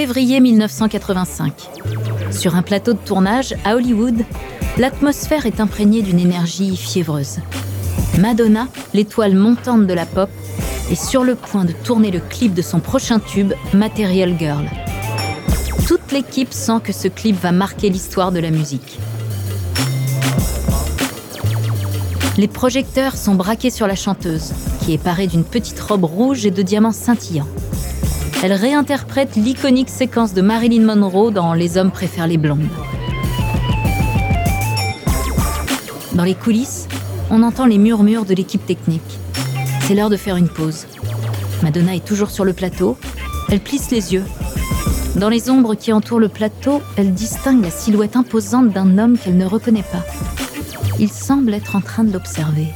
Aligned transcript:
Février 0.00 0.40
1985. 0.40 1.52
Sur 2.30 2.54
un 2.54 2.62
plateau 2.62 2.94
de 2.94 2.98
tournage 2.98 3.54
à 3.64 3.74
Hollywood, 3.74 4.24
l'atmosphère 4.78 5.46
est 5.46 5.60
imprégnée 5.60 6.00
d'une 6.00 6.20
énergie 6.20 6.76
fiévreuse. 6.76 7.40
Madonna, 8.18 8.68
l'étoile 8.94 9.34
montante 9.34 9.86
de 9.86 9.92
la 9.92 10.06
pop, 10.06 10.30
est 10.90 10.94
sur 10.94 11.22
le 11.22 11.34
point 11.34 11.64
de 11.64 11.72
tourner 11.72 12.10
le 12.10 12.20
clip 12.20 12.54
de 12.54 12.62
son 12.62 12.80
prochain 12.80 13.18
tube, 13.18 13.52
Material 13.74 14.38
Girl. 14.38 14.64
Toute 15.86 16.12
l'équipe 16.12 16.52
sent 16.52 16.80
que 16.82 16.92
ce 16.92 17.08
clip 17.08 17.36
va 17.40 17.52
marquer 17.52 17.90
l'histoire 17.90 18.32
de 18.32 18.38
la 18.38 18.50
musique. 18.50 18.98
Les 22.40 22.48
projecteurs 22.48 23.16
sont 23.16 23.34
braqués 23.34 23.68
sur 23.68 23.86
la 23.86 23.94
chanteuse, 23.94 24.54
qui 24.80 24.94
est 24.94 25.02
parée 25.02 25.26
d'une 25.26 25.44
petite 25.44 25.78
robe 25.78 26.04
rouge 26.04 26.46
et 26.46 26.50
de 26.50 26.62
diamants 26.62 26.90
scintillants. 26.90 27.46
Elle 28.42 28.54
réinterprète 28.54 29.36
l'iconique 29.36 29.90
séquence 29.90 30.32
de 30.32 30.40
Marilyn 30.40 30.86
Monroe 30.86 31.32
dans 31.32 31.52
Les 31.52 31.76
hommes 31.76 31.90
préfèrent 31.90 32.26
les 32.26 32.38
blondes. 32.38 32.66
Dans 36.14 36.24
les 36.24 36.34
coulisses, 36.34 36.88
on 37.28 37.42
entend 37.42 37.66
les 37.66 37.76
murmures 37.76 38.24
de 38.24 38.32
l'équipe 38.32 38.64
technique. 38.64 39.18
C'est 39.82 39.94
l'heure 39.94 40.08
de 40.08 40.16
faire 40.16 40.36
une 40.36 40.48
pause. 40.48 40.86
Madonna 41.62 41.94
est 41.94 42.06
toujours 42.06 42.30
sur 42.30 42.46
le 42.46 42.54
plateau. 42.54 42.96
Elle 43.50 43.60
plisse 43.60 43.90
les 43.90 44.14
yeux. 44.14 44.24
Dans 45.14 45.28
les 45.28 45.50
ombres 45.50 45.74
qui 45.74 45.92
entourent 45.92 46.20
le 46.20 46.28
plateau, 46.28 46.80
elle 46.96 47.12
distingue 47.12 47.62
la 47.62 47.70
silhouette 47.70 48.16
imposante 48.16 48.70
d'un 48.70 48.96
homme 48.96 49.18
qu'elle 49.18 49.36
ne 49.36 49.44
reconnaît 49.44 49.84
pas. 49.92 50.39
Il 51.02 51.10
semble 51.10 51.54
être 51.54 51.76
en 51.76 51.80
train 51.80 52.04
de 52.04 52.12
l'observer. 52.12 52.66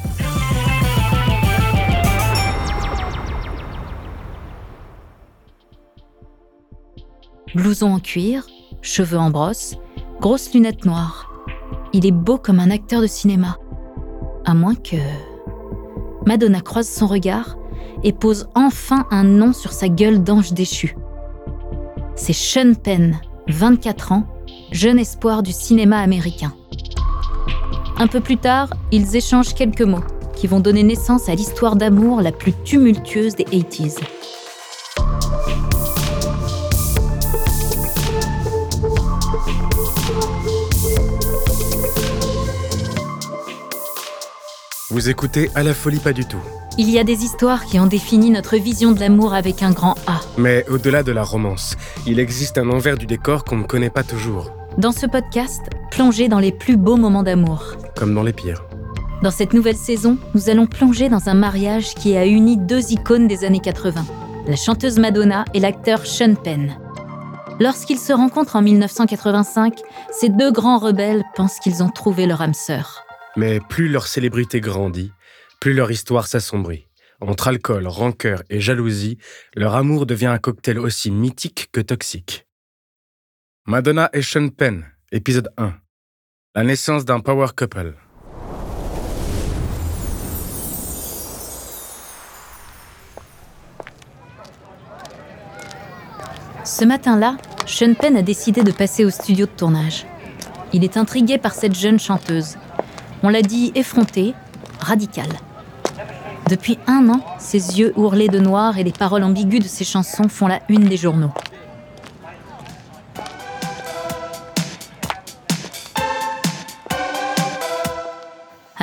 Blouson 7.54 7.92
en 7.92 8.00
cuir, 8.00 8.46
cheveux 8.80 9.18
en 9.18 9.28
brosse, 9.28 9.76
grosses 10.22 10.54
lunettes 10.54 10.86
noires. 10.86 11.30
Il 11.92 12.06
est 12.06 12.12
beau 12.12 12.38
comme 12.38 12.60
un 12.60 12.70
acteur 12.70 13.02
de 13.02 13.06
cinéma. 13.06 13.58
À 14.46 14.54
moins 14.54 14.74
que... 14.74 14.96
Madonna 16.24 16.62
croise 16.62 16.88
son 16.88 17.06
regard 17.06 17.58
et 18.04 18.14
pose 18.14 18.48
enfin 18.54 19.06
un 19.10 19.24
nom 19.24 19.52
sur 19.52 19.74
sa 19.74 19.88
gueule 19.88 20.24
d'ange 20.24 20.54
déchu. 20.54 20.96
C'est 22.16 22.32
Sean 22.32 22.72
Penn, 22.72 23.20
24 23.48 24.12
ans, 24.12 24.26
jeune 24.72 24.98
espoir 24.98 25.42
du 25.42 25.52
cinéma 25.52 25.98
américain. 25.98 26.54
Un 28.04 28.06
peu 28.06 28.20
plus 28.20 28.36
tard, 28.36 28.68
ils 28.92 29.16
échangent 29.16 29.54
quelques 29.54 29.80
mots 29.80 30.04
qui 30.36 30.46
vont 30.46 30.60
donner 30.60 30.82
naissance 30.82 31.30
à 31.30 31.34
l'histoire 31.34 31.74
d'amour 31.74 32.20
la 32.20 32.32
plus 32.32 32.52
tumultueuse 32.52 33.34
des 33.34 33.44
80s. 33.44 33.96
Vous 44.90 45.08
écoutez 45.08 45.48
À 45.54 45.62
la 45.62 45.72
folie 45.72 45.98
pas 45.98 46.12
du 46.12 46.26
tout. 46.26 46.36
Il 46.76 46.90
y 46.90 46.98
a 46.98 47.04
des 47.04 47.24
histoires 47.24 47.64
qui 47.64 47.80
ont 47.80 47.86
défini 47.86 48.28
notre 48.28 48.58
vision 48.58 48.92
de 48.92 49.00
l'amour 49.00 49.32
avec 49.32 49.62
un 49.62 49.70
grand 49.70 49.94
A. 50.06 50.20
Mais 50.36 50.66
au-delà 50.68 51.02
de 51.02 51.12
la 51.12 51.22
romance, 51.22 51.74
il 52.06 52.20
existe 52.20 52.58
un 52.58 52.68
envers 52.68 52.98
du 52.98 53.06
décor 53.06 53.44
qu'on 53.44 53.56
ne 53.56 53.64
connaît 53.64 53.88
pas 53.88 54.02
toujours. 54.02 54.50
Dans 54.76 54.90
ce 54.90 55.06
podcast, 55.06 55.62
plongez 55.92 56.26
dans 56.26 56.40
les 56.40 56.50
plus 56.50 56.76
beaux 56.76 56.96
moments 56.96 57.22
d'amour. 57.22 57.76
Comme 57.94 58.12
dans 58.12 58.24
les 58.24 58.32
pires. 58.32 58.64
Dans 59.22 59.30
cette 59.30 59.52
nouvelle 59.52 59.76
saison, 59.76 60.18
nous 60.34 60.50
allons 60.50 60.66
plonger 60.66 61.08
dans 61.08 61.28
un 61.28 61.34
mariage 61.34 61.94
qui 61.94 62.16
a 62.16 62.26
uni 62.26 62.56
deux 62.56 62.90
icônes 62.90 63.28
des 63.28 63.44
années 63.44 63.60
80, 63.60 64.04
la 64.48 64.56
chanteuse 64.56 64.98
Madonna 64.98 65.44
et 65.54 65.60
l'acteur 65.60 66.04
Sean 66.04 66.34
Penn. 66.34 66.76
Lorsqu'ils 67.60 68.00
se 68.00 68.12
rencontrent 68.12 68.56
en 68.56 68.62
1985, 68.62 69.78
ces 70.10 70.28
deux 70.28 70.50
grands 70.50 70.78
rebelles 70.78 71.22
pensent 71.36 71.60
qu'ils 71.60 71.84
ont 71.84 71.90
trouvé 71.90 72.26
leur 72.26 72.42
âme 72.42 72.52
sœur. 72.52 73.04
Mais 73.36 73.60
plus 73.60 73.88
leur 73.88 74.08
célébrité 74.08 74.60
grandit, 74.60 75.12
plus 75.60 75.72
leur 75.72 75.92
histoire 75.92 76.26
s'assombrit. 76.26 76.88
Entre 77.20 77.46
alcool, 77.46 77.86
rancœur 77.86 78.42
et 78.50 78.60
jalousie, 78.60 79.18
leur 79.54 79.76
amour 79.76 80.04
devient 80.04 80.26
un 80.26 80.38
cocktail 80.38 80.80
aussi 80.80 81.12
mythique 81.12 81.68
que 81.70 81.80
toxique. 81.80 82.43
Madonna 83.66 84.10
et 84.12 84.20
Sean 84.20 84.50
Penn, 84.50 84.84
épisode 85.10 85.48
1. 85.56 85.72
La 86.54 86.64
naissance 86.64 87.06
d'un 87.06 87.20
power 87.20 87.46
couple. 87.56 87.94
Ce 96.62 96.84
matin-là, 96.84 97.38
Sean 97.64 97.94
Penn 97.94 98.18
a 98.18 98.22
décidé 98.22 98.62
de 98.62 98.70
passer 98.70 99.06
au 99.06 99.08
studio 99.08 99.46
de 99.46 99.50
tournage. 99.52 100.04
Il 100.74 100.84
est 100.84 100.98
intrigué 100.98 101.38
par 101.38 101.54
cette 101.54 101.74
jeune 101.74 101.98
chanteuse, 101.98 102.58
on 103.22 103.30
l'a 103.30 103.40
dit 103.40 103.72
effronté, 103.74 104.34
radical. 104.78 105.28
Depuis 106.50 106.78
un 106.86 107.08
an, 107.08 107.24
ses 107.38 107.78
yeux 107.78 107.94
ourlés 107.96 108.28
de 108.28 108.40
noir 108.40 108.76
et 108.76 108.84
les 108.84 108.92
paroles 108.92 109.22
ambiguës 109.22 109.62
de 109.62 109.68
ses 109.68 109.84
chansons 109.84 110.28
font 110.28 110.48
la 110.48 110.60
une 110.68 110.84
des 110.84 110.98
journaux. 110.98 111.32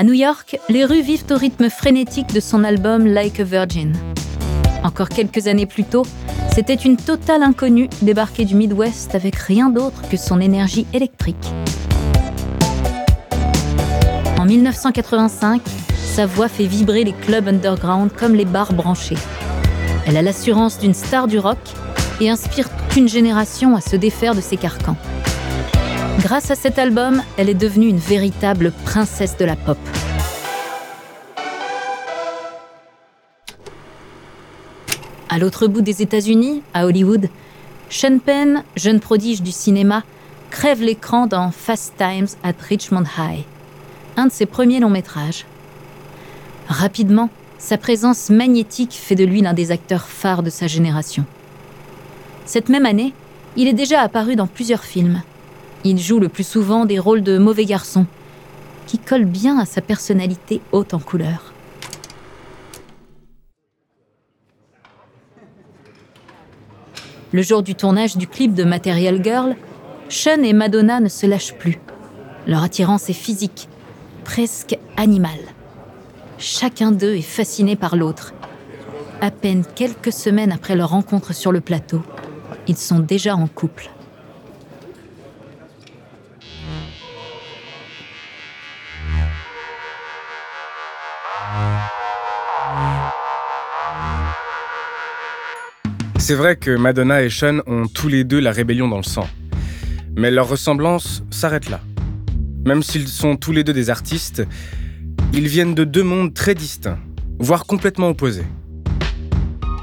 À 0.02 0.04
New 0.04 0.14
York, 0.14 0.58
les 0.68 0.84
rues 0.84 1.04
vivent 1.04 1.26
au 1.30 1.36
rythme 1.36 1.70
frénétique 1.70 2.34
de 2.34 2.40
son 2.40 2.64
album 2.64 3.06
Like 3.06 3.40
a 3.40 3.44
Virgin. 3.44 3.94
Encore 4.84 5.10
quelques 5.10 5.46
années 5.46 5.68
plus 5.68 5.84
tôt, 5.84 6.08
c'était 6.56 6.74
une 6.74 6.98
totale 6.98 7.44
inconnue 7.44 7.88
débarquée 8.02 8.46
du 8.46 8.56
Midwest 8.56 9.14
avec 9.14 9.36
rien 9.36 9.70
d'autre 9.70 10.02
que 10.10 10.18
son 10.18 10.42
énergie 10.42 10.88
électrique. 10.92 11.46
En 14.40 14.46
1985, 14.46 15.62
sa 15.94 16.26
voix 16.26 16.48
fait 16.48 16.66
vibrer 16.66 17.04
les 17.04 17.14
clubs 17.14 17.48
underground 17.48 18.10
comme 18.12 18.34
les 18.34 18.46
bars 18.46 18.74
branchés. 18.74 19.20
Elle 20.08 20.18
a 20.18 20.24
l'assurance 20.24 20.80
d'une 20.80 20.96
star 20.96 21.28
du 21.28 21.38
rock 21.38 21.60
et 22.20 22.32
inspire 22.32 22.70
toute 22.76 22.98
une 22.98 23.08
génération 23.08 23.76
à 23.76 23.82
se 23.82 23.98
défaire 23.98 24.34
de 24.34 24.42
ses 24.42 24.58
carcans. 24.58 24.98
Grâce 26.20 26.52
à 26.52 26.56
cet 26.56 26.78
album, 26.80 27.22
elle 27.38 27.50
est 27.50 27.54
devenue 27.54 27.88
une 27.88 27.98
véritable 27.98 28.72
princesse 28.86 29.38
de 29.38 29.46
la 29.46 29.56
pop. 29.56 29.78
À 35.30 35.40
l'autre 35.40 35.68
bout 35.68 35.82
des 35.82 36.02
États-Unis, 36.02 36.62
à 36.74 36.86
Hollywood, 36.86 37.30
Sean 37.90 38.20
Penn, 38.20 38.64
jeune 38.76 39.00
prodige 39.00 39.42
du 39.42 39.52
cinéma, 39.52 40.04
crève 40.50 40.82
l'écran 40.82 41.28
dans 41.28 41.52
Fast 41.52 41.94
Times 41.98 42.28
at 42.44 42.56
Richmond 42.70 43.06
High 43.18 43.46
un 44.18 44.28
de 44.28 44.32
ses 44.32 44.46
premiers 44.46 44.80
longs 44.80 44.90
métrages. 44.90 45.46
Rapidement, 46.68 47.30
sa 47.58 47.78
présence 47.78 48.30
magnétique 48.30 48.94
fait 48.94 49.16
de 49.16 49.24
lui 49.24 49.42
l'un 49.42 49.54
des 49.54 49.72
acteurs 49.72 50.08
phares 50.08 50.44
de 50.44 50.50
sa 50.50 50.68
génération. 50.68 51.26
Cette 52.46 52.70
même 52.70 52.86
année, 52.86 53.14
il 53.56 53.68
est 53.68 53.74
déjà 53.74 54.02
apparu 54.02 54.36
dans 54.36 54.48
plusieurs 54.48 54.84
films. 54.84 55.22
Il 55.84 55.98
joue 55.98 56.20
le 56.20 56.30
plus 56.30 56.48
souvent 56.48 56.86
des 56.86 57.00
rôles 57.00 57.24
de 57.24 57.38
mauvais 57.40 57.66
garçons, 57.66 58.06
qui 58.86 59.00
colle 59.00 59.26
bien 59.26 59.58
à 59.58 59.66
sa 59.66 59.82
personnalité 59.82 60.62
haute 60.72 60.94
en 60.94 61.00
couleurs. 61.00 61.54
Le 67.34 67.42
jour 67.42 67.64
du 67.64 67.76
tournage 67.76 68.18
du 68.18 68.28
clip 68.28 68.54
de 68.54 68.64
Material 68.64 69.24
Girl, 69.24 69.56
Sean 70.10 70.44
et 70.44 70.54
Madonna 70.54 71.00
ne 71.00 71.08
se 71.08 71.26
lâchent 71.26 71.56
plus. 71.56 71.80
Leur 72.46 72.62
attirance 72.62 73.10
est 73.10 73.14
physique, 73.14 73.70
presque 74.24 74.78
animale. 74.98 75.40
Chacun 76.38 76.92
d'eux 76.92 77.16
est 77.16 77.22
fasciné 77.22 77.76
par 77.76 77.96
l'autre. 77.96 78.34
À 79.22 79.32
peine 79.32 79.64
quelques 79.76 80.12
semaines 80.12 80.52
après 80.52 80.76
leur 80.76 80.90
rencontre 80.90 81.34
sur 81.34 81.52
le 81.52 81.62
plateau, 81.62 82.02
ils 82.68 82.78
sont 82.78 83.00
déjà 83.00 83.36
en 83.36 83.48
couple. 83.48 83.90
C'est 96.32 96.38
vrai 96.38 96.56
que 96.56 96.74
Madonna 96.74 97.24
et 97.24 97.30
Sean 97.30 97.60
ont 97.68 97.88
tous 97.88 98.08
les 98.08 98.24
deux 98.24 98.40
la 98.40 98.54
rébellion 98.54 98.88
dans 98.88 98.96
le 98.96 99.04
sang. 99.04 99.28
Mais 100.16 100.32
leur 100.32 100.48
ressemblance 100.48 101.26
s'arrête 101.30 101.70
là. 101.70 101.82
Même 102.66 102.84
s'ils 102.84 103.10
sont 103.10 103.36
tous 103.36 103.52
les 103.52 103.66
deux 103.66 103.74
des 103.74 103.90
artistes, 103.90 104.42
ils 105.34 105.50
viennent 105.50 105.76
de 105.76 105.84
deux 105.84 106.04
mondes 106.04 106.34
très 106.34 106.56
distincts, 106.56 107.00
voire 107.38 107.66
complètement 107.66 108.08
opposés. 108.08 108.46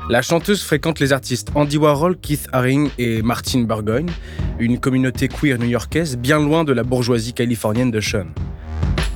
La 0.08 0.22
chanteuse 0.22 0.62
fréquente 0.62 1.00
les 1.00 1.12
artistes 1.12 1.50
Andy 1.54 1.76
Warhol, 1.76 2.16
Keith 2.16 2.48
Haring 2.50 2.88
et 2.96 3.20
Martin 3.20 3.64
Burgoyne, 3.64 4.10
une 4.58 4.80
communauté 4.80 5.28
queer 5.28 5.58
new-yorkaise 5.58 6.16
bien 6.16 6.38
loin 6.38 6.64
de 6.64 6.72
la 6.72 6.82
bourgeoisie 6.82 7.34
californienne 7.34 7.90
de 7.90 8.00
Sean. 8.00 8.28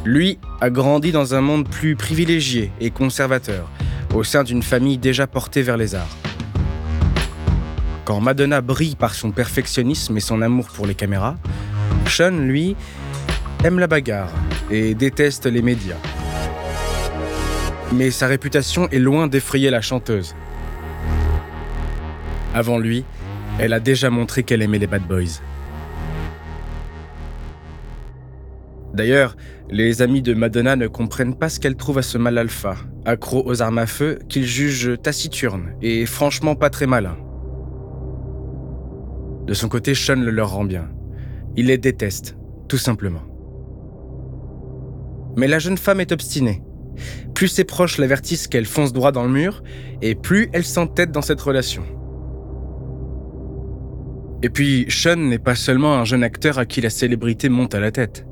Lui 0.05 0.39
a 0.61 0.69
grandi 0.69 1.13
dans 1.13 1.35
un 1.35 1.41
monde 1.41 1.67
plus 1.67 1.97
privilégié 1.97 2.73
et 2.79 2.91
conservateur, 2.91 3.71
au 4.15 4.23
sein 4.23 4.45
d'une 4.45 4.63
famille 4.63 4.99
déjà 4.99 5.27
portée 5.27 5.63
vers 5.63 5.79
les 5.79 5.95
arts. 5.95 6.22
Quand 8.05 8.21
Madonna 8.21 8.61
brille 8.61 8.97
par 8.97 9.15
son 9.15 9.31
perfectionnisme 9.31 10.17
et 10.17 10.21
son 10.21 10.43
amour 10.43 10.67
pour 10.75 10.87
les 10.87 10.95
caméras, 10.95 11.37
Sean, 12.09 12.33
lui, 12.33 12.75
aime 13.65 13.79
la 13.79 13.87
bagarre 13.87 14.33
et 14.71 14.95
déteste 14.95 15.47
les 15.47 15.63
médias. 15.63 15.99
Mais 17.93 18.11
sa 18.11 18.27
réputation 18.27 18.89
est 18.89 18.99
loin 18.99 19.29
d'effrayer 19.29 19.71
la 19.71 19.81
chanteuse. 19.81 20.35
Avant 22.55 22.79
lui, 22.79 23.05
elle 23.61 23.73
a 23.73 23.81
déjà 23.81 24.11
montré 24.11 24.43
qu'elle 24.43 24.63
aimait 24.63 24.81
les 24.81 24.89
bad 24.89 25.07
boys. 25.07 25.41
D'ailleurs, 28.95 29.37
les 29.71 30.03
amis 30.03 30.23
de 30.23 30.35
Madonna 30.35 30.75
ne 30.75 30.89
comprennent 30.89 31.37
pas 31.37 31.49
ce 31.49 31.61
qu'elle 31.61 31.77
trouve 31.77 31.99
à 31.99 32.03
ce 32.03 32.19
mal 32.19 32.37
alpha, 32.37 32.75
accro 33.05 33.43
aux 33.47 33.63
armes 33.63 33.79
à 33.79 33.87
feu, 33.87 34.19
qu'ils 34.29 34.45
jugent 34.45 35.01
taciturne 35.01 35.75
et 35.81 36.05
franchement 36.05 36.57
pas 36.57 36.69
très 36.69 36.87
malin. 36.87 37.17
De 39.47 39.55
son 39.55 39.69
côté, 39.69 39.95
Sean 39.95 40.17
le 40.17 40.31
leur 40.31 40.53
rend 40.53 40.65
bien. 40.65 40.89
Il 41.57 41.67
les 41.67 41.79
déteste, 41.79 42.37
tout 42.69 42.79
simplement. 42.79 43.23
Mais 45.37 45.49
la 45.49 45.59
jeune 45.59 45.79
femme 45.79 46.01
est 46.01 46.13
obstinée. 46.13 46.63
Plus 47.35 47.49
ses 47.49 47.65
proches 47.65 47.99
l'avertissent 47.99 48.49
qu'elle 48.49 48.67
fonce 48.67 48.93
droit 48.93 49.13
dans 49.13 49.25
le 49.25 49.31
mur, 49.31 49.63
et 50.01 50.15
plus 50.15 50.49
elle 50.53 50.65
s'entête 50.65 51.11
dans 51.11 51.23
cette 51.23 51.41
relation. 51.41 51.83
Et 54.43 54.51
puis, 54.51 54.87
Sean 54.89 55.17
n'est 55.17 55.39
pas 55.39 55.55
seulement 55.55 55.95
un 55.95 56.05
jeune 56.05 56.25
acteur 56.25 56.59
à 56.59 56.67
qui 56.67 56.81
la 56.81 56.91
célébrité 56.91 57.49
monte 57.49 57.75
à 57.75 57.81
la 57.81 57.93
tête. 57.93 58.27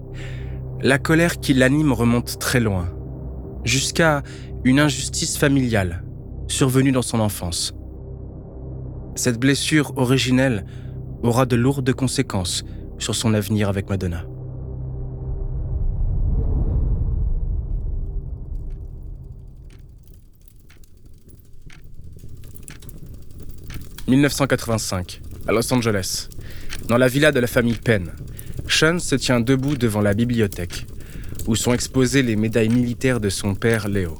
La 0.82 0.98
colère 0.98 1.38
qui 1.40 1.54
l'anime 1.54 1.92
remonte 1.92 2.38
très 2.38 2.60
loin, 2.60 2.88
jusqu'à 3.64 4.22
une 4.64 4.80
injustice 4.80 5.36
familiale 5.36 6.04
survenue 6.48 6.92
dans 6.92 7.02
son 7.02 7.20
enfance. 7.20 7.74
Cette 9.14 9.38
blessure 9.38 9.92
originelle 9.96 10.64
aura 11.22 11.46
de 11.46 11.56
lourdes 11.56 11.92
conséquences 11.92 12.64
sur 12.98 13.14
son 13.14 13.34
avenir 13.34 13.68
avec 13.68 13.88
Madonna. 13.88 14.24
«1985, 24.10 25.20
à 25.46 25.52
Los 25.52 25.72
Angeles, 25.72 26.28
dans 26.88 26.98
la 26.98 27.06
villa 27.06 27.30
de 27.30 27.38
la 27.38 27.46
famille 27.46 27.76
Penn, 27.76 28.10
Sean 28.68 28.98
se 28.98 29.14
tient 29.14 29.40
debout 29.40 29.76
devant 29.76 30.00
la 30.00 30.14
bibliothèque, 30.14 30.86
où 31.46 31.54
sont 31.54 31.72
exposées 31.72 32.22
les 32.22 32.34
médailles 32.34 32.68
militaires 32.70 33.20
de 33.20 33.28
son 33.28 33.54
père 33.54 33.88
Léo. 33.88 34.18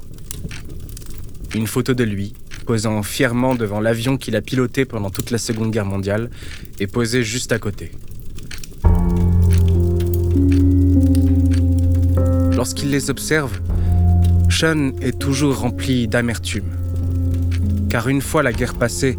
Une 1.55 1.67
photo 1.67 1.93
de 1.93 2.05
lui, 2.05 2.33
posant 2.65 3.03
fièrement 3.03 3.55
devant 3.55 3.79
l'avion 3.79 4.17
qu'il 4.17 4.35
a 4.35 4.41
piloté 4.41 4.85
pendant 4.85 5.09
toute 5.09 5.31
la 5.31 5.37
Seconde 5.37 5.71
Guerre 5.71 5.85
mondiale, 5.85 6.29
est 6.79 6.87
posée 6.87 7.23
juste 7.23 7.51
à 7.51 7.59
côté. 7.59 7.91
Lorsqu'il 12.55 12.91
les 12.91 13.09
observe, 13.09 13.59
Sean 14.49 14.91
est 15.01 15.17
toujours 15.17 15.57
rempli 15.59 16.07
d'amertume. 16.07 16.69
Car 17.89 18.07
une 18.07 18.21
fois 18.21 18.43
la 18.43 18.53
guerre 18.53 18.75
passée, 18.75 19.17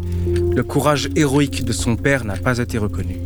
le 0.55 0.63
courage 0.63 1.09
héroïque 1.15 1.65
de 1.65 1.73
son 1.73 1.95
père 1.95 2.23
n'a 2.23 2.37
pas 2.37 2.59
été 2.59 2.77
reconnu. 2.77 3.17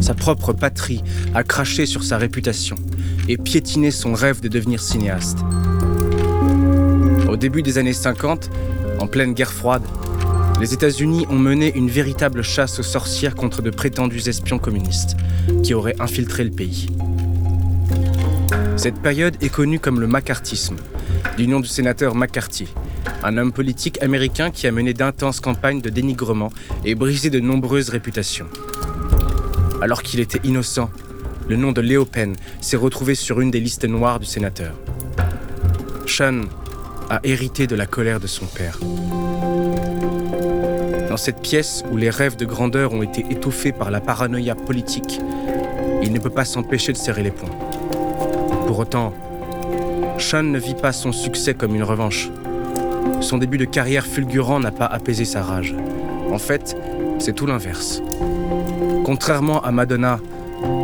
Sa 0.00 0.14
propre 0.14 0.52
patrie 0.52 1.02
a 1.34 1.42
craché 1.42 1.86
sur 1.86 2.04
sa 2.04 2.18
réputation 2.18 2.76
et 3.28 3.36
piétiné 3.36 3.90
son 3.90 4.14
rêve 4.14 4.40
de 4.40 4.48
devenir 4.48 4.80
cinéaste. 4.80 5.38
Au 7.28 7.36
début 7.36 7.62
des 7.62 7.78
années 7.78 7.92
50, 7.92 8.50
en 8.98 9.06
pleine 9.06 9.34
guerre 9.34 9.52
froide, 9.52 9.82
les 10.60 10.74
États-Unis 10.74 11.26
ont 11.30 11.38
mené 11.38 11.72
une 11.76 11.88
véritable 11.88 12.42
chasse 12.42 12.80
aux 12.80 12.84
sorcières 12.84 13.34
contre 13.34 13.62
de 13.62 13.70
prétendus 13.70 14.28
espions 14.28 14.58
communistes 14.58 15.16
qui 15.62 15.72
auraient 15.72 15.94
infiltré 16.00 16.42
le 16.44 16.50
pays. 16.50 16.88
Cette 18.76 19.00
période 19.00 19.36
est 19.40 19.48
connue 19.48 19.78
comme 19.78 20.00
le 20.00 20.06
macartisme, 20.06 20.76
du 21.36 21.46
nom 21.46 21.60
du 21.60 21.68
sénateur 21.68 22.14
McCarthy, 22.14 22.68
un 23.22 23.36
homme 23.36 23.52
politique 23.52 24.02
américain 24.02 24.50
qui 24.50 24.66
a 24.66 24.72
mené 24.72 24.94
d'intenses 24.94 25.40
campagnes 25.40 25.80
de 25.80 25.90
dénigrement 25.90 26.50
et 26.84 26.94
brisé 26.94 27.30
de 27.30 27.40
nombreuses 27.40 27.90
réputations. 27.90 28.46
Alors 29.80 30.02
qu'il 30.02 30.20
était 30.20 30.40
innocent, 30.44 30.90
le 31.48 31.56
nom 31.56 31.72
de 31.72 31.80
Léo 31.80 32.04
Penn 32.04 32.34
s'est 32.60 32.76
retrouvé 32.76 33.14
sur 33.14 33.40
une 33.40 33.50
des 33.50 33.60
listes 33.60 33.84
noires 33.84 34.18
du 34.18 34.26
sénateur. 34.26 34.74
A 37.10 37.20
hérité 37.24 37.66
de 37.66 37.74
la 37.74 37.86
colère 37.86 38.20
de 38.20 38.26
son 38.26 38.46
père. 38.46 38.78
Dans 41.08 41.16
cette 41.16 41.40
pièce 41.40 41.84
où 41.90 41.96
les 41.96 42.10
rêves 42.10 42.36
de 42.36 42.44
grandeur 42.44 42.92
ont 42.92 43.02
été 43.02 43.24
étouffés 43.30 43.72
par 43.72 43.90
la 43.90 44.00
paranoïa 44.00 44.54
politique, 44.54 45.20
il 46.02 46.12
ne 46.12 46.18
peut 46.18 46.30
pas 46.30 46.44
s'empêcher 46.44 46.92
de 46.92 46.98
serrer 46.98 47.22
les 47.22 47.30
poings. 47.30 47.56
Pour 48.66 48.78
autant, 48.78 49.14
Sean 50.18 50.42
ne 50.42 50.58
vit 50.58 50.74
pas 50.74 50.92
son 50.92 51.12
succès 51.12 51.54
comme 51.54 51.74
une 51.74 51.82
revanche. 51.82 52.30
Son 53.20 53.38
début 53.38 53.58
de 53.58 53.64
carrière 53.64 54.06
fulgurant 54.06 54.60
n'a 54.60 54.70
pas 54.70 54.86
apaisé 54.86 55.24
sa 55.24 55.42
rage. 55.42 55.74
En 56.30 56.38
fait, 56.38 56.76
c'est 57.18 57.34
tout 57.34 57.46
l'inverse. 57.46 58.02
Contrairement 59.04 59.62
à 59.62 59.72
Madonna, 59.72 60.20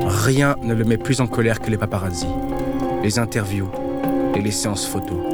rien 0.06 0.56
ne 0.62 0.74
le 0.74 0.84
met 0.84 0.96
plus 0.96 1.20
en 1.20 1.26
colère 1.26 1.60
que 1.60 1.70
les 1.70 1.76
paparazzi, 1.76 2.26
les 3.02 3.18
interviews 3.18 3.70
et 4.34 4.40
les 4.40 4.50
séances 4.50 4.86
photos. 4.86 5.33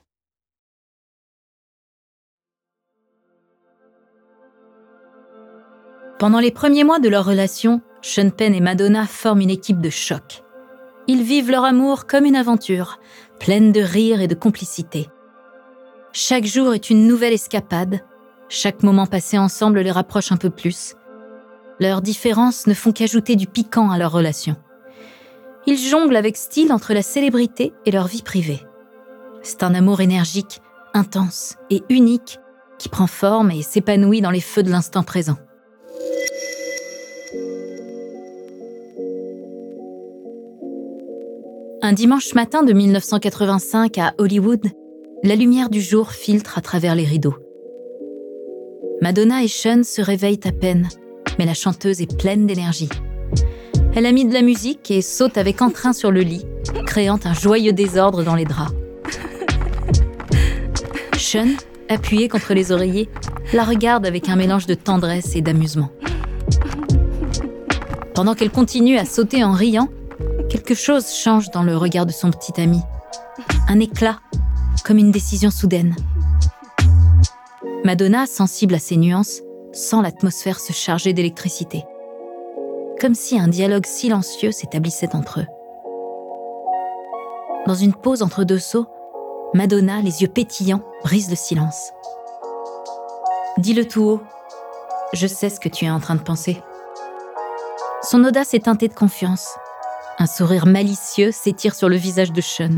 Pendant 6.21 6.39
les 6.39 6.51
premiers 6.51 6.83
mois 6.83 6.99
de 6.99 7.09
leur 7.09 7.25
relation, 7.25 7.81
Sean 8.03 8.29
Penn 8.29 8.53
et 8.53 8.61
Madonna 8.61 9.07
forment 9.07 9.41
une 9.41 9.49
équipe 9.49 9.81
de 9.81 9.89
choc. 9.89 10.43
Ils 11.07 11.23
vivent 11.23 11.49
leur 11.49 11.63
amour 11.63 12.05
comme 12.05 12.25
une 12.25 12.35
aventure, 12.35 12.99
pleine 13.39 13.71
de 13.71 13.81
rire 13.81 14.21
et 14.21 14.27
de 14.27 14.35
complicité. 14.35 15.09
Chaque 16.13 16.45
jour 16.45 16.75
est 16.75 16.91
une 16.91 17.07
nouvelle 17.07 17.33
escapade, 17.33 18.01
chaque 18.49 18.83
moment 18.83 19.07
passé 19.07 19.39
ensemble 19.39 19.79
les 19.79 19.89
rapproche 19.89 20.31
un 20.31 20.37
peu 20.37 20.51
plus. 20.51 20.93
Leurs 21.79 22.03
différences 22.03 22.67
ne 22.67 22.75
font 22.75 22.91
qu'ajouter 22.91 23.35
du 23.35 23.47
piquant 23.47 23.89
à 23.89 23.97
leur 23.97 24.11
relation. 24.11 24.57
Ils 25.65 25.79
jonglent 25.79 26.15
avec 26.15 26.37
style 26.37 26.71
entre 26.71 26.93
la 26.93 27.01
célébrité 27.01 27.73
et 27.87 27.91
leur 27.91 28.05
vie 28.05 28.21
privée. 28.21 28.61
C'est 29.41 29.63
un 29.63 29.73
amour 29.73 30.01
énergique, 30.01 30.61
intense 30.93 31.55
et 31.71 31.81
unique 31.89 32.37
qui 32.77 32.89
prend 32.89 33.07
forme 33.07 33.49
et 33.49 33.63
s'épanouit 33.63 34.21
dans 34.21 34.29
les 34.29 34.39
feux 34.39 34.61
de 34.61 34.69
l'instant 34.69 35.01
présent. 35.01 35.37
Un 41.91 41.93
dimanche 41.93 42.33
matin 42.35 42.63
de 42.63 42.71
1985 42.71 43.97
à 43.97 44.13
Hollywood, 44.17 44.65
la 45.25 45.35
lumière 45.35 45.69
du 45.69 45.81
jour 45.81 46.13
filtre 46.13 46.57
à 46.57 46.61
travers 46.61 46.95
les 46.95 47.03
rideaux. 47.03 47.35
Madonna 49.01 49.43
et 49.43 49.49
Sean 49.49 49.83
se 49.83 50.01
réveillent 50.01 50.39
à 50.45 50.53
peine, 50.53 50.87
mais 51.37 51.45
la 51.45 51.53
chanteuse 51.53 51.99
est 51.99 52.17
pleine 52.17 52.47
d'énergie. 52.47 52.87
Elle 53.93 54.05
a 54.05 54.13
mis 54.13 54.23
de 54.23 54.33
la 54.33 54.41
musique 54.41 54.89
et 54.89 55.01
saute 55.01 55.37
avec 55.37 55.61
entrain 55.61 55.91
sur 55.91 56.11
le 56.11 56.21
lit, 56.21 56.45
créant 56.85 57.19
un 57.25 57.33
joyeux 57.33 57.73
désordre 57.73 58.23
dans 58.23 58.35
les 58.35 58.45
draps. 58.45 58.73
Sean, 61.17 61.49
appuyé 61.89 62.29
contre 62.29 62.53
les 62.53 62.71
oreillers, 62.71 63.09
la 63.51 63.65
regarde 63.65 64.05
avec 64.05 64.29
un 64.29 64.37
mélange 64.37 64.65
de 64.65 64.75
tendresse 64.75 65.35
et 65.35 65.41
d'amusement. 65.41 65.89
Pendant 68.15 68.33
qu'elle 68.33 68.49
continue 68.49 68.97
à 68.97 69.03
sauter 69.03 69.43
en 69.43 69.51
riant, 69.51 69.89
Quelque 70.51 70.75
chose 70.75 71.13
change 71.13 71.49
dans 71.51 71.63
le 71.63 71.77
regard 71.77 72.05
de 72.05 72.11
son 72.11 72.29
petit 72.29 72.59
ami. 72.59 72.81
Un 73.69 73.79
éclat, 73.79 74.17
comme 74.83 74.97
une 74.97 75.11
décision 75.11 75.49
soudaine. 75.49 75.95
Madonna, 77.85 78.25
sensible 78.25 78.75
à 78.75 78.79
ces 78.79 78.97
nuances, 78.97 79.39
sent 79.71 80.01
l'atmosphère 80.03 80.59
se 80.59 80.73
charger 80.73 81.13
d'électricité. 81.13 81.85
Comme 82.99 83.15
si 83.15 83.39
un 83.39 83.47
dialogue 83.47 83.85
silencieux 83.85 84.51
s'établissait 84.51 85.15
entre 85.15 85.39
eux. 85.39 85.47
Dans 87.65 87.75
une 87.75 87.93
pause 87.93 88.21
entre 88.21 88.43
deux 88.43 88.59
sauts, 88.59 88.87
Madonna, 89.53 90.01
les 90.01 90.21
yeux 90.21 90.27
pétillants, 90.27 90.83
brise 91.01 91.29
le 91.29 91.37
silence. 91.37 91.93
Dis-le 93.57 93.87
tout 93.87 94.03
haut. 94.03 94.21
Je 95.13 95.27
sais 95.27 95.49
ce 95.49 95.61
que 95.61 95.69
tu 95.69 95.85
es 95.85 95.89
en 95.89 96.01
train 96.01 96.15
de 96.15 96.23
penser. 96.23 96.61
Son 98.03 98.25
audace 98.25 98.53
est 98.53 98.65
teintée 98.65 98.89
de 98.89 98.93
confiance, 98.93 99.47
un 100.19 100.25
sourire 100.25 100.65
malicieux 100.65 101.31
s'étire 101.31 101.75
sur 101.75 101.89
le 101.89 101.95
visage 101.95 102.31
de 102.31 102.41
Sean. 102.41 102.77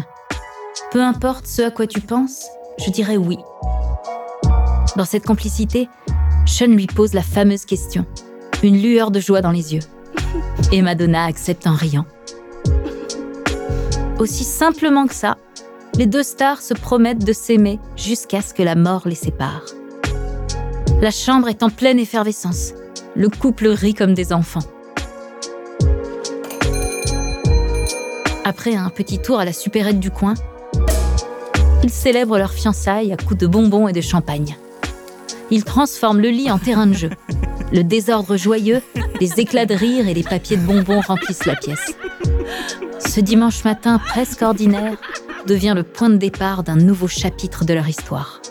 Peu 0.92 1.02
importe 1.02 1.48
ce 1.48 1.62
à 1.62 1.72
quoi 1.72 1.88
tu 1.88 2.02
penses, 2.02 2.48
je 2.78 2.90
dirais 2.90 3.18
oui. 3.18 3.38
Dans 4.96 5.06
cette 5.06 5.26
complicité, 5.26 5.90
Sean 6.46 6.68
lui 6.68 6.88
pose 6.88 7.14
la 7.14 7.24
fameuse 7.24 7.66
question, 7.66 8.06
une 8.62 8.82
lueur 8.82 9.12
de 9.12 9.20
joie 9.20 9.42
dans 9.42 9.52
les 9.52 9.74
yeux. 9.74 9.82
Et 10.72 10.82
Madonna 10.82 11.26
accepte 11.26 11.68
en 11.68 11.76
riant. 11.76 12.06
Aussi 14.20 14.44
simplement 14.44 15.08
que 15.08 15.16
ça, 15.16 15.38
les 15.96 16.06
deux 16.06 16.24
stars 16.24 16.62
se 16.62 16.74
promettent 16.74 17.26
de 17.26 17.34
s'aimer 17.34 17.80
jusqu'à 17.96 18.42
ce 18.42 18.54
que 18.54 18.64
la 18.64 18.76
mort 18.76 19.04
les 19.06 19.16
sépare. 19.16 19.66
La 21.02 21.12
chambre 21.12 21.50
est 21.50 21.64
en 21.64 21.70
pleine 21.70 22.00
effervescence. 22.00 22.74
Le 23.16 23.30
couple 23.30 23.68
rit 23.68 23.94
comme 23.94 24.14
des 24.14 24.32
enfants. 24.34 24.64
Après 28.46 28.76
un 28.76 28.90
petit 28.90 29.20
tour 29.20 29.40
à 29.40 29.46
la 29.46 29.54
supérette 29.54 30.00
du 30.00 30.12
coin, 30.12 30.34
ils 31.82 31.90
célèbrent 31.90 32.38
leur 32.38 32.52
fiançailles 32.52 33.14
à 33.14 33.18
coups 33.18 33.40
de 33.40 33.48
bonbons 33.48 33.88
et 33.88 33.94
de 33.94 34.02
champagne. 34.02 34.58
Ils 35.50 35.64
transforment 35.64 36.20
le 36.20 36.30
lit 36.30 36.52
en 36.52 36.60
terrain 36.60 36.88
de 36.88 36.94
jeu. 36.94 37.10
Le 37.72 37.84
désordre 37.84 38.36
joyeux, 38.36 38.82
les 39.22 39.40
éclats 39.40 39.66
de 39.66 39.74
rire 39.74 40.08
et 40.10 40.14
les 40.14 40.24
papiers 40.24 40.58
de 40.58 40.66
bonbons 40.66 41.00
remplissent 41.00 41.46
la 41.46 41.56
pièce. 41.56 41.96
Ce 43.00 43.22
dimanche 43.22 43.64
matin 43.64 43.98
presque 43.98 44.42
ordinaire 44.42 44.98
devient 45.48 45.74
le 45.76 45.84
point 45.84 46.10
de 46.10 46.18
départ 46.18 46.64
d'un 46.64 46.76
nouveau 46.76 47.08
chapitre 47.08 47.64
de 47.64 47.74
leur 47.74 47.88
histoire. 47.88 48.42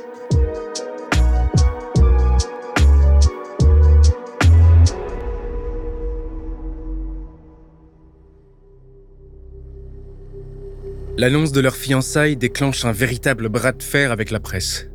L'annonce 11.18 11.52
de 11.52 11.60
leur 11.60 11.76
fiançailles 11.76 12.36
déclenche 12.36 12.86
un 12.86 12.92
véritable 12.92 13.50
bras 13.50 13.72
de 13.72 13.82
fer 13.82 14.12
avec 14.12 14.30
la 14.30 14.40
presse. 14.40 14.88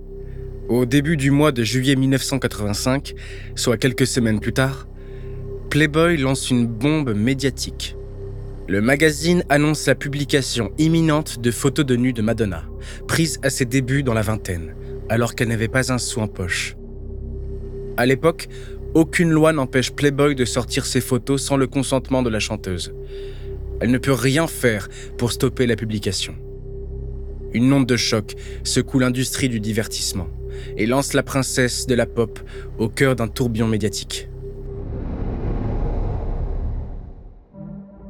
Au 0.68 0.88
début 0.88 1.16
du 1.16 1.30
mois 1.30 1.52
de 1.52 1.64
juillet 1.64 1.96
1985, 1.96 3.14
soit 3.56 3.78
quelques 3.78 4.08
semaines 4.08 4.40
plus 4.40 4.52
tard, 4.52 4.88
Playboy 5.70 6.18
lance 6.18 6.50
une 6.50 6.66
bombe 6.66 7.14
médiatique. 7.14 7.96
Le 8.68 8.82
magazine 8.82 9.44
annonce 9.50 9.86
la 9.86 9.94
publication 9.94 10.72
imminente 10.80 11.40
de 11.40 11.52
photos 11.52 11.86
de 11.86 11.96
nu 11.96 12.14
de 12.14 12.24
Madonna, 12.24 12.64
prises 13.08 13.40
à 13.44 13.52
ses 13.52 13.66
débuts 13.66 14.02
dans 14.02 14.16
la 14.16 14.24
vingtaine, 14.24 14.76
alors 15.10 15.36
qu'elle 15.36 15.50
n'avait 15.50 15.68
pas 15.68 15.94
un 15.94 16.00
sou 16.00 16.20
en 16.20 16.28
poche. 16.28 16.76
À 17.96 18.08
l'époque, 18.08 18.48
aucune 18.96 19.30
loi 19.30 19.54
n'empêche 19.54 19.92
Playboy 19.92 20.34
de 20.34 20.46
sortir 20.46 20.88
ses 20.88 21.02
photos 21.02 21.44
sans 21.44 21.58
le 21.58 21.68
consentement 21.68 22.24
de 22.24 22.32
la 22.32 22.40
chanteuse. 22.40 22.92
Elle 23.80 23.92
ne 23.92 23.98
peut 23.98 24.14
rien 24.14 24.48
faire 24.48 24.90
pour 25.18 25.32
stopper 25.32 25.68
la 25.68 25.76
publication. 25.76 26.36
Une 27.54 27.72
onde 27.72 27.86
de 27.86 27.96
choc 27.96 28.36
secoue 28.64 29.00
l'industrie 29.00 29.50
du 29.50 29.60
divertissement 29.60 30.28
et 30.76 30.86
lance 30.86 31.14
la 31.14 31.24
princesse 31.24 31.88
de 31.88 31.96
la 31.96 32.06
pop 32.06 32.40
au 32.78 32.90
cœur 32.90 33.16
d'un 33.16 33.28
tourbillon 33.28 33.68
médiatique. 33.68 34.30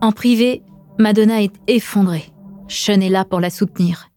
En 0.01 0.12
privé, 0.12 0.63
Madonna 1.00 1.41
est 1.41 1.53
effondrée. 1.67 2.25
Sean 2.67 3.01
est 3.01 3.09
là 3.09 3.25
pour 3.25 3.39
la 3.39 3.50
soutenir. 3.50 4.09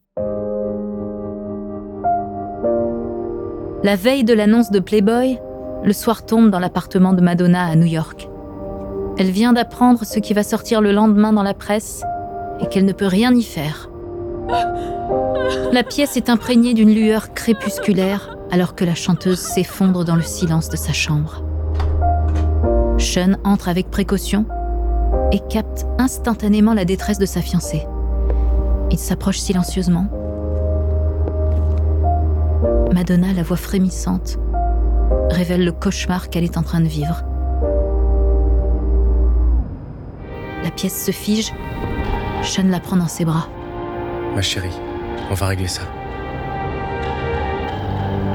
La 3.82 3.96
veille 3.96 4.24
de 4.24 4.34
l'annonce 4.34 4.70
de 4.70 4.78
Playboy, 4.78 5.38
le 5.82 5.92
soir 5.92 6.26
tombe 6.26 6.50
dans 6.50 6.58
l'appartement 6.58 7.14
de 7.14 7.22
Madonna 7.22 7.64
à 7.64 7.76
New 7.76 7.86
York. 7.86 8.29
Elle 9.20 9.32
vient 9.32 9.52
d'apprendre 9.52 10.06
ce 10.06 10.18
qui 10.18 10.32
va 10.32 10.42
sortir 10.42 10.80
le 10.80 10.92
lendemain 10.92 11.34
dans 11.34 11.42
la 11.42 11.52
presse 11.52 12.02
et 12.58 12.66
qu'elle 12.68 12.86
ne 12.86 12.92
peut 12.94 13.06
rien 13.06 13.34
y 13.34 13.42
faire. 13.42 13.90
La 15.72 15.82
pièce 15.82 16.16
est 16.16 16.30
imprégnée 16.30 16.72
d'une 16.72 16.94
lueur 16.94 17.34
crépusculaire 17.34 18.34
alors 18.50 18.74
que 18.74 18.82
la 18.86 18.94
chanteuse 18.94 19.38
s'effondre 19.38 20.06
dans 20.06 20.16
le 20.16 20.22
silence 20.22 20.70
de 20.70 20.76
sa 20.78 20.94
chambre. 20.94 21.44
Sean 22.96 23.34
entre 23.44 23.68
avec 23.68 23.90
précaution 23.90 24.46
et 25.32 25.40
capte 25.50 25.84
instantanément 25.98 26.72
la 26.72 26.86
détresse 26.86 27.18
de 27.18 27.26
sa 27.26 27.42
fiancée. 27.42 27.86
Il 28.90 28.98
s'approche 28.98 29.38
silencieusement. 29.38 30.06
Madonna, 32.94 33.34
la 33.34 33.42
voix 33.42 33.58
frémissante, 33.58 34.38
révèle 35.28 35.66
le 35.66 35.72
cauchemar 35.72 36.30
qu'elle 36.30 36.44
est 36.44 36.56
en 36.56 36.62
train 36.62 36.80
de 36.80 36.88
vivre. 36.88 37.22
La 40.70 40.76
pièce 40.76 41.04
se 41.04 41.10
fige. 41.10 41.52
Sean 42.44 42.68
la 42.68 42.78
prend 42.78 42.96
dans 42.96 43.08
ses 43.08 43.24
bras. 43.24 43.48
Ma 44.36 44.40
chérie, 44.40 44.78
on 45.28 45.34
va 45.34 45.46
régler 45.46 45.66
ça. 45.66 45.82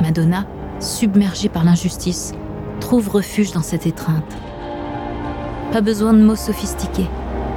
Madonna, 0.01 0.46
submergée 0.82 1.48
par 1.48 1.63
l'injustice, 1.63 2.34
trouve 2.82 3.08
refuge 3.08 3.54
dans 3.54 3.62
cette 3.62 3.88
étreinte. 3.88 4.36
Pas 5.72 5.80
besoin 5.80 6.12
de 6.12 6.22
mots 6.22 6.36
sophistiqués, 6.36 7.08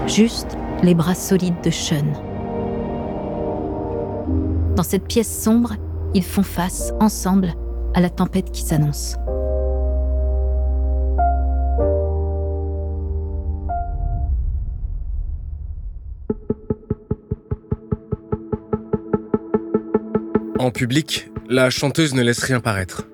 juste 0.07 0.57
les 0.85 0.95
bras 0.95 1.17
solides 1.17 1.61
de 1.65 1.71
Sean. 1.71 2.13
Dans 4.77 4.85
cette 4.85 5.09
pièce 5.09 5.43
sombre, 5.43 5.73
ils 6.15 6.23
font 6.23 6.45
face, 6.45 6.93
ensemble, 7.01 7.53
à 7.95 8.01
la 8.01 8.11
tempête 8.11 8.53
qui 8.53 8.63
s'annonce. 8.63 9.17
En 20.69 20.71
public, 20.71 21.31
la 21.49 21.71
chanteuse 21.71 22.13
ne 22.13 22.21
laisse 22.21 22.41
rien 22.41 22.61
paraître. 22.61 23.09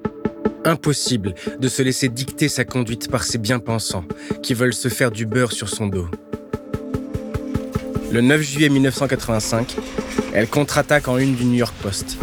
Impossible 0.65 1.37
de 1.61 1.69
se 1.69 1.83
laisser 1.83 2.09
dicter 2.09 2.49
sa 2.49 2.65
conduite 2.65 3.09
par 3.09 3.23
ces 3.23 3.39
bien-pensants 3.39 4.05
qui 4.43 4.55
veulent 4.55 4.75
se 4.75 4.89
faire 4.89 5.13
du 5.13 5.25
beurre 5.25 5.53
sur 5.53 5.69
son 5.69 5.87
dos. 5.87 6.09
Le 8.11 8.21
9 8.23 8.43
juillet 8.43 8.69
1985, 8.71 9.77
elle 10.35 10.49
contre-attaque 10.49 11.07
en 11.07 11.17
une 11.17 11.37
du 11.37 11.45
New 11.45 11.55
York 11.55 11.77
Post. 11.81 12.19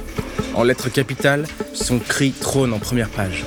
En 0.53 0.63
lettres 0.63 0.89
capitales, 0.89 1.45
son 1.73 1.99
cri 1.99 2.31
trône 2.31 2.73
en 2.73 2.79
première 2.79 3.07
page. 3.07 3.45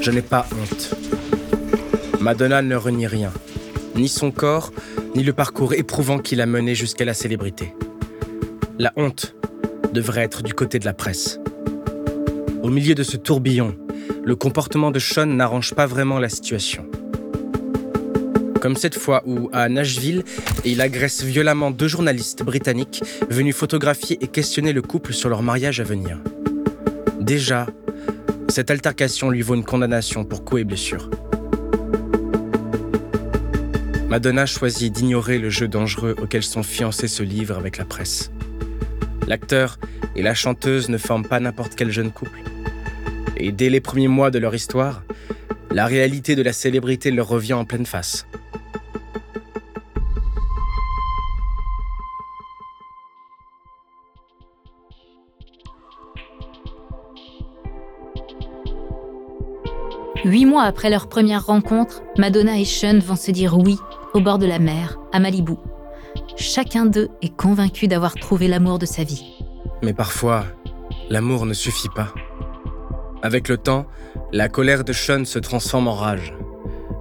Je 0.00 0.10
n'ai 0.10 0.20
pas 0.20 0.48
honte. 0.50 0.96
Madonna 2.20 2.60
ne 2.60 2.74
renie 2.74 3.06
rien, 3.06 3.32
ni 3.94 4.08
son 4.08 4.32
corps, 4.32 4.72
ni 5.14 5.22
le 5.22 5.32
parcours 5.32 5.74
éprouvant 5.74 6.18
qui 6.18 6.34
l'a 6.34 6.46
mené 6.46 6.74
jusqu'à 6.74 7.04
la 7.04 7.14
célébrité. 7.14 7.72
La 8.80 8.92
honte 8.96 9.37
devrait 9.92 10.22
être 10.22 10.42
du 10.42 10.54
côté 10.54 10.78
de 10.78 10.84
la 10.84 10.92
presse. 10.92 11.38
Au 12.62 12.68
milieu 12.68 12.94
de 12.94 13.02
ce 13.02 13.16
tourbillon, 13.16 13.76
le 14.24 14.36
comportement 14.36 14.90
de 14.90 14.98
Sean 14.98 15.26
n'arrange 15.26 15.74
pas 15.74 15.86
vraiment 15.86 16.18
la 16.18 16.28
situation. 16.28 16.84
Comme 18.60 18.76
cette 18.76 18.96
fois 18.96 19.22
où, 19.24 19.48
à 19.52 19.68
Nashville, 19.68 20.24
il 20.64 20.80
agresse 20.80 21.22
violemment 21.22 21.70
deux 21.70 21.88
journalistes 21.88 22.42
britanniques 22.42 23.02
venus 23.30 23.54
photographier 23.54 24.18
et 24.20 24.26
questionner 24.26 24.72
le 24.72 24.82
couple 24.82 25.12
sur 25.12 25.28
leur 25.28 25.42
mariage 25.42 25.80
à 25.80 25.84
venir. 25.84 26.18
Déjà, 27.20 27.66
cette 28.48 28.70
altercation 28.70 29.30
lui 29.30 29.42
vaut 29.42 29.54
une 29.54 29.64
condamnation 29.64 30.24
pour 30.24 30.44
coups 30.44 30.62
et 30.62 30.64
blessures. 30.64 31.08
Madonna 34.08 34.46
choisit 34.46 34.92
d'ignorer 34.92 35.38
le 35.38 35.50
jeu 35.50 35.68
dangereux 35.68 36.16
auquel 36.20 36.42
son 36.42 36.62
fiancé 36.62 37.08
se 37.08 37.22
livre 37.22 37.56
avec 37.56 37.76
la 37.76 37.84
presse. 37.84 38.30
L'acteur 39.28 39.78
et 40.16 40.22
la 40.22 40.32
chanteuse 40.32 40.88
ne 40.88 40.96
forment 40.96 41.26
pas 41.26 41.38
n'importe 41.38 41.74
quel 41.74 41.90
jeune 41.90 42.10
couple. 42.10 42.40
Et 43.36 43.52
dès 43.52 43.68
les 43.68 43.82
premiers 43.82 44.08
mois 44.08 44.30
de 44.30 44.38
leur 44.38 44.54
histoire, 44.54 45.02
la 45.70 45.84
réalité 45.84 46.34
de 46.34 46.40
la 46.42 46.54
célébrité 46.54 47.10
leur 47.10 47.28
revient 47.28 47.52
en 47.52 47.66
pleine 47.66 47.84
face. 47.84 48.26
Huit 60.24 60.46
mois 60.46 60.62
après 60.62 60.88
leur 60.88 61.06
première 61.10 61.44
rencontre, 61.44 62.02
Madonna 62.16 62.58
et 62.58 62.64
Sean 62.64 62.98
vont 62.98 63.16
se 63.16 63.30
dire 63.30 63.58
oui 63.58 63.76
au 64.14 64.20
bord 64.20 64.38
de 64.38 64.46
la 64.46 64.58
mer, 64.58 64.98
à 65.12 65.20
Malibu. 65.20 65.52
Chacun 66.36 66.86
d'eux 66.86 67.08
est 67.22 67.34
convaincu 67.34 67.88
d'avoir 67.88 68.14
trouvé 68.14 68.48
l'amour 68.48 68.78
de 68.78 68.86
sa 68.86 69.04
vie. 69.04 69.24
Mais 69.82 69.92
parfois, 69.92 70.44
l'amour 71.10 71.46
ne 71.46 71.54
suffit 71.54 71.88
pas. 71.88 72.12
Avec 73.22 73.48
le 73.48 73.58
temps, 73.58 73.86
la 74.32 74.48
colère 74.48 74.84
de 74.84 74.92
Sean 74.92 75.24
se 75.24 75.38
transforme 75.38 75.88
en 75.88 75.94
rage. 75.94 76.34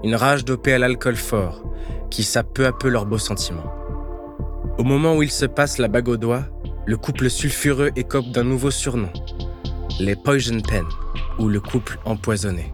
Une 0.04 0.16
rage 0.16 0.46
dopée 0.46 0.74
à 0.74 0.80
l'alcool 0.80 1.16
fort, 1.16 1.64
qui 2.10 2.24
sape 2.24 2.54
peu 2.54 2.66
à 2.66 2.72
peu 2.72 2.90
leurs 2.90 3.06
beaux 3.06 3.18
sentiments. 3.18 3.72
Au 4.78 4.84
moment 4.84 5.16
où 5.16 5.24
ils 5.24 5.32
se 5.32 5.46
passent 5.46 5.78
la 5.78 5.88
bague 5.88 6.08
au 6.08 6.18
doigt, 6.18 6.44
le 6.86 6.98
couple 6.98 7.30
sulfureux 7.30 7.92
écope 7.96 8.32
d'un 8.32 8.44
nouveau 8.44 8.72
surnom, 8.72 9.10
les 10.00 10.16
Poison 10.16 10.62
Pen, 10.62 10.86
ou 11.40 11.48
le 11.48 11.60
couple 11.60 12.00
empoisonné. 12.06 12.74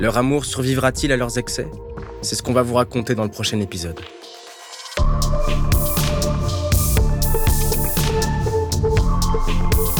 Leur 0.00 0.16
amour 0.16 0.44
survivra-t-il 0.44 1.12
à 1.12 1.16
leurs 1.16 1.38
excès? 1.38 1.68
C'est 2.22 2.34
ce 2.34 2.42
qu'on 2.42 2.52
va 2.52 2.62
vous 2.62 2.74
raconter 2.74 3.14
dans 3.14 3.24
le 3.24 3.30
prochain 3.30 3.60
épisode. 3.60 4.00